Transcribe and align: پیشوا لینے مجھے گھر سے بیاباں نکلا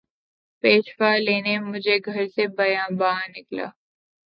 پیشوا 0.63 1.11
لینے 1.25 1.55
مجھے 1.69 1.95
گھر 2.05 2.23
سے 2.35 2.43
بیاباں 2.57 3.19
نکلا 3.35 3.67